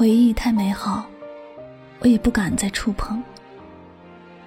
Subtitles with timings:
[0.00, 1.04] 回忆太美好，
[1.98, 3.22] 我也不敢再触碰。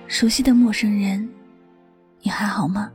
[0.08, 1.30] 熟悉的陌生人，
[2.24, 2.92] 你还好吗？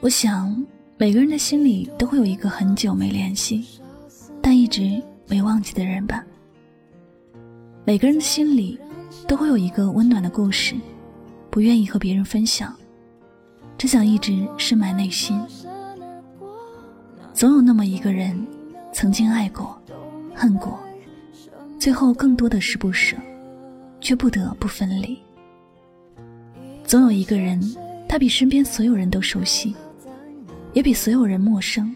[0.00, 0.66] 我想，
[0.98, 3.64] 每个人的心里都会有一个很久没联系，
[4.42, 6.24] 但一直没忘记的人吧。
[7.84, 8.76] 每个人的心里
[9.28, 10.74] 都会有一个温暖的故事，
[11.50, 12.74] 不愿意和别人分享，
[13.76, 15.40] 只想一直深埋内心。
[17.34, 18.46] 总有那么一个人，
[18.92, 19.76] 曾经爱过，
[20.34, 20.78] 恨过，
[21.78, 23.16] 最后更多的是不舍，
[24.00, 25.18] 却不得不分离。
[26.84, 27.60] 总有一个人，
[28.08, 29.74] 他比身边所有人都熟悉。
[30.72, 31.92] 也比所有人陌生。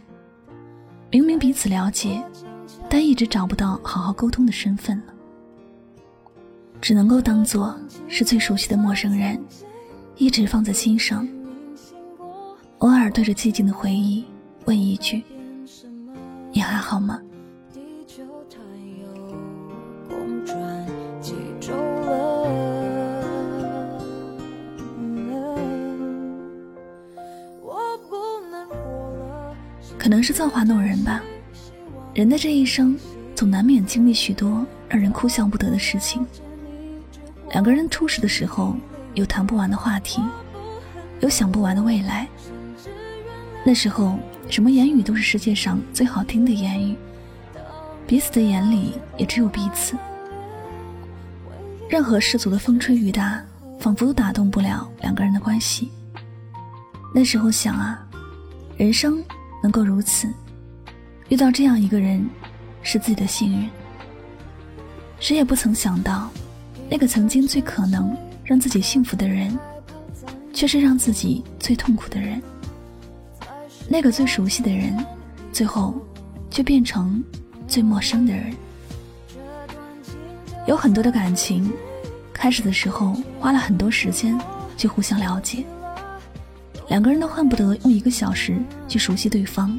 [1.09, 2.21] 明明彼此了解，
[2.91, 5.14] 但一直找不到好好沟通的身份了，
[6.85, 7.75] 只能够当做
[8.09, 9.43] 是最熟悉的陌生人，
[10.19, 11.27] 一直放在心上。
[12.81, 14.23] 偶尔对着寂静的回忆
[14.67, 15.23] 问一句
[16.53, 17.19] ：“你还好吗？”
[29.99, 31.23] 可能是造化弄人吧，
[32.13, 32.95] 人的这一生
[33.35, 36.27] 总难免经历许多让人哭笑不得的事情。
[37.55, 38.77] 两个人初识的时候，
[39.15, 40.21] 有谈不完的话题，
[41.21, 42.27] 有想不完的未来。
[43.65, 44.19] 那时候，
[44.51, 46.97] 什么言语都是世界上最好听的言语，
[48.09, 49.97] 彼此的眼里也只有彼此。
[51.89, 53.41] 任何世俗的风吹雨打，
[53.79, 55.93] 仿佛都打动不了两个人的关系。
[57.15, 58.05] 那时候想啊，
[58.77, 59.25] 人生。
[59.63, 60.29] 能够如此
[61.31, 62.29] 遇到这样一个人，
[62.83, 63.67] 是自己的幸运。
[65.19, 66.29] 谁也不曾想到，
[66.95, 69.59] 那个曾经最可能让自己幸福的人，
[70.53, 72.41] 却是让自己最痛苦的人。
[73.89, 75.05] 那个最熟悉的人，
[75.53, 76.01] 最后
[76.53, 77.21] 却变成
[77.67, 78.55] 最陌生的人。
[80.69, 81.69] 有很多的感情，
[82.33, 84.39] 开始的时候花了很多时间
[84.77, 85.65] 去互相了解。
[86.91, 89.77] 两个人都恨不得用一个小时去熟悉对方，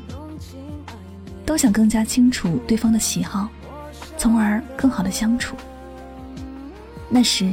[1.45, 3.47] 都想更加清楚对方的喜好，
[4.17, 5.55] 从而更好的相处。
[7.09, 7.51] 那时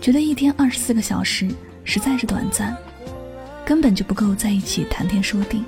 [0.00, 1.48] 觉得一天二十四个小时
[1.84, 2.76] 实在是短暂，
[3.64, 5.62] 根本就不够在一起谈天说地。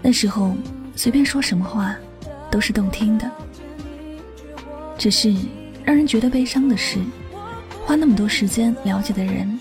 [0.00, 0.56] 那时候
[0.96, 1.94] 随便说什么话
[2.50, 3.30] 都是动听的，
[4.98, 5.34] 只是
[5.84, 6.98] 让人觉得悲伤的是，
[7.84, 9.58] 花那么多时间了解的人。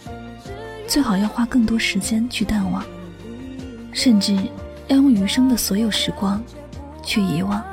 [0.88, 2.84] 最好要花更多时间去淡忘，
[3.94, 4.36] 甚至
[4.88, 6.44] 要用余生的所有时光
[7.02, 7.64] 去遗忘。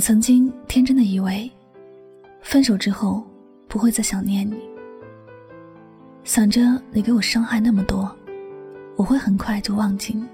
[0.00, 1.52] 我曾经天真的以为，
[2.40, 3.22] 分手之后
[3.68, 4.56] 不会再想念你，
[6.24, 8.10] 想着你给我伤害那么多，
[8.96, 10.26] 我会很快就忘记你。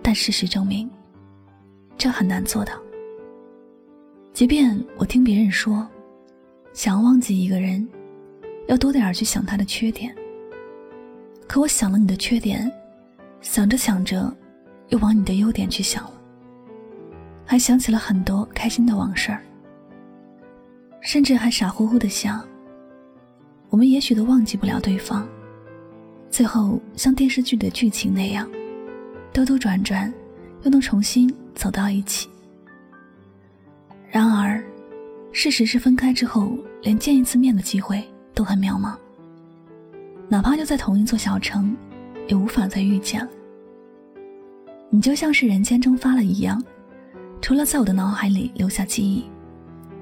[0.00, 0.88] 但事实证明，
[1.98, 2.72] 这很难做到。
[4.32, 5.86] 即便我听别人说，
[6.72, 7.86] 想要忘记一个人，
[8.66, 10.16] 要多点去想他的缺点。
[11.46, 12.72] 可我想了你的缺点，
[13.42, 14.34] 想着想着，
[14.88, 16.15] 又往你的优点去想了。
[17.46, 19.40] 还想起了很多开心的往事儿，
[21.00, 22.44] 甚至还傻乎乎的想，
[23.70, 25.26] 我们也许都忘记不了对方，
[26.28, 28.50] 最后像电视剧的剧情那样，
[29.32, 30.12] 兜兜转转，
[30.64, 32.28] 又能重新走到一起。
[34.10, 34.62] 然而，
[35.30, 38.02] 事实是分开之后，连见一次面的机会
[38.34, 38.96] 都很渺茫，
[40.28, 41.76] 哪怕就在同一座小城，
[42.26, 43.30] 也无法再遇见了。
[44.90, 46.60] 你就像是人间蒸发了一样。
[47.40, 49.24] 除了在我的脑海里留下记忆，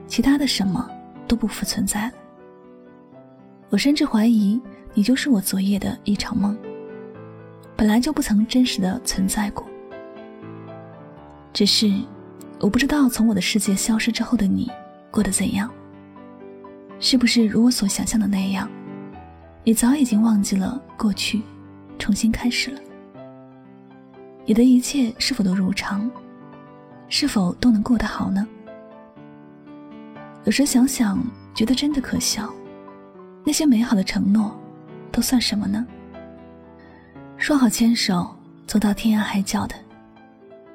[0.06, 0.88] 其他的什么
[1.28, 2.12] 都不复存在了。
[3.69, 4.60] 我甚至怀疑
[4.94, 6.56] 你就是我昨夜的一场梦，
[7.76, 9.66] 本来就不曾真实的存在过。
[11.52, 11.92] 只是，
[12.60, 14.70] 我不知道从我的世界消失之后的你
[15.10, 15.70] 过得怎样，
[16.98, 18.69] 是不是如我所想象的那样，
[19.64, 21.42] 你早已经忘记了过去，
[21.98, 22.81] 重新开始了？
[24.46, 26.10] 你的一切是否都如常？
[27.16, 28.44] 是否都能过得好呢？
[30.43, 31.16] 有时想想，
[31.55, 32.52] 觉得真的可笑。
[33.44, 34.52] 那些美好的承诺，
[35.12, 35.87] 都算什么呢？
[37.37, 38.28] 说好牵手
[38.66, 39.76] 走到天涯海角的，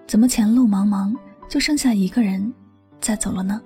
[0.07, 1.13] 怎么前路茫茫？
[1.49, 2.53] 就剩下一个人
[3.01, 3.61] 在走了呢。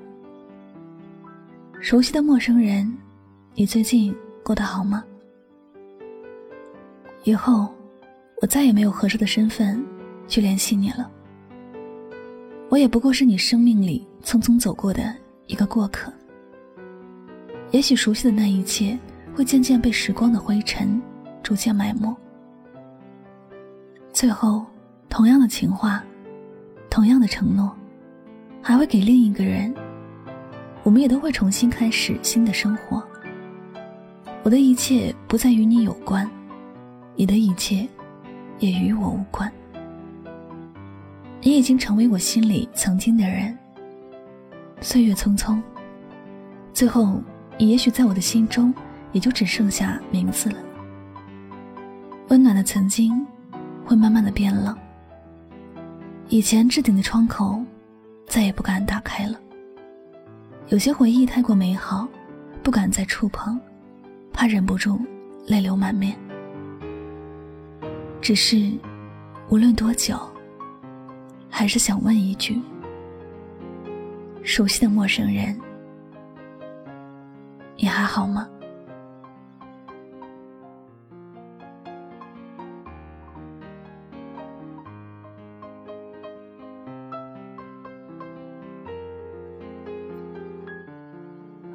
[1.80, 2.92] 熟悉的陌生人，
[3.54, 5.04] 你最近过得好吗？
[7.24, 7.72] 以后
[8.42, 9.80] 我再也没有合适的身份
[10.28, 11.08] 去联系你了。
[12.74, 15.16] 我也不过是你生命里匆匆走过的
[15.46, 16.12] 一个过客。
[17.70, 18.98] 也许熟悉的那一切
[19.36, 21.00] 会渐渐被时光的灰尘
[21.44, 22.12] 逐渐埋没，
[24.12, 24.66] 最后，
[25.08, 26.04] 同样的情话。
[26.90, 27.72] 同样的承诺，
[28.60, 29.72] 还会给另一个人。
[30.82, 33.04] 我们也都会重新开始新的生活。
[34.42, 36.28] 我的一切不再与你有关，
[37.16, 37.88] 你的一切
[38.58, 39.52] 也与我无关。
[41.46, 43.56] 你已经成为我心里曾经的人。
[44.80, 45.62] 岁月匆匆，
[46.74, 47.22] 最后
[47.58, 48.74] 你也许在我的心中
[49.12, 50.58] 也就只剩下名字了。
[52.30, 53.26] 温暖的曾经，
[53.86, 54.74] 会慢慢的变冷。
[56.30, 57.62] 以前置顶的窗口，
[58.26, 59.38] 再也不敢打开了。
[60.70, 62.08] 有些回忆太过美好，
[62.64, 63.60] 不敢再触碰，
[64.32, 64.98] 怕忍不住
[65.46, 66.18] 泪流满面。
[68.22, 68.72] 只是，
[69.50, 70.18] 无论多久，
[71.56, 72.60] 还是想问一句：
[74.42, 75.56] 熟悉的陌生人，
[77.78, 78.50] 你还好吗？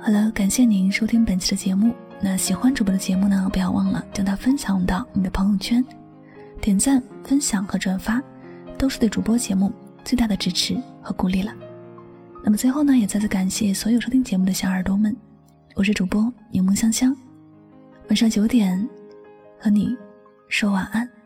[0.00, 1.94] 好了，感谢您收听本期的节目。
[2.20, 5.82] 那喜欢主播的节目呢，不要忘了将它分享到你的朋友圈，
[6.60, 8.20] 点赞、分享和转发，
[8.78, 9.72] 都是对主播节目
[10.04, 11.52] 最大的支持和鼓励了。
[12.44, 15.14] 那么最后呢，也再次感谢所有收听节目的小耳朵们，
[15.74, 17.14] 我是主播柠檬香香，
[18.08, 18.88] 晚上九点
[19.58, 19.96] 和你
[20.48, 21.17] 说晚安。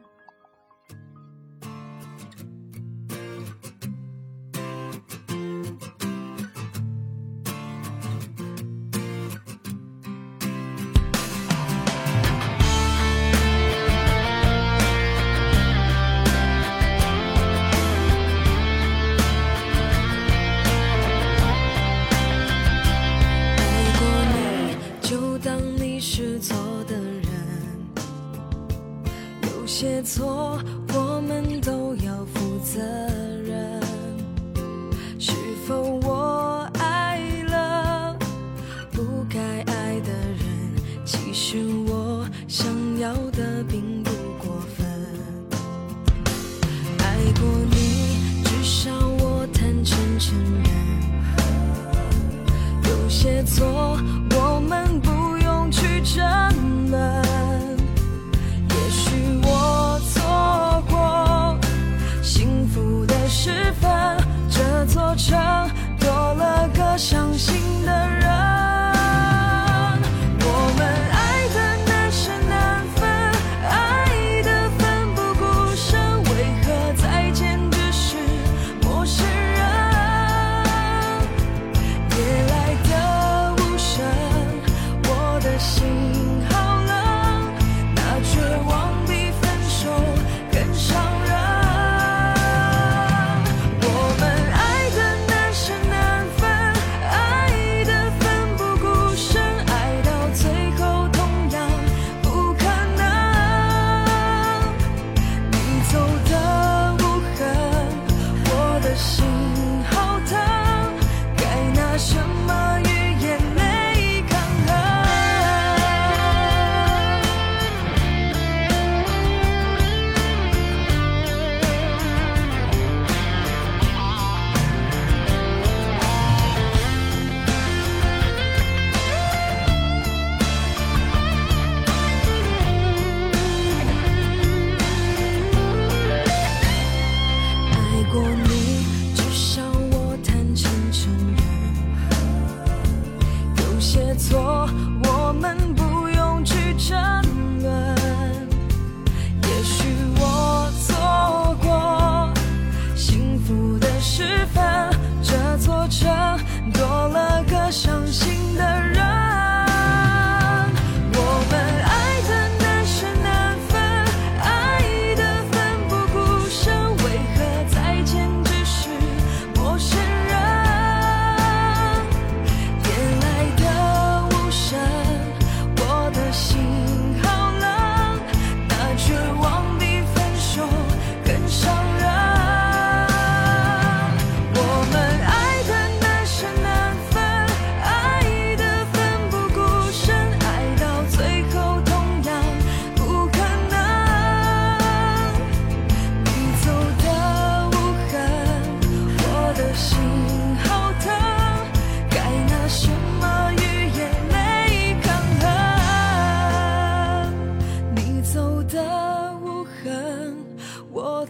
[53.25, 53.63] 认。
[53.63, 53.72] 有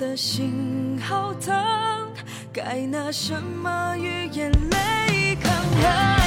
[0.03, 1.55] 的心好疼，
[2.53, 6.22] 该拿什么与眼泪抗衡？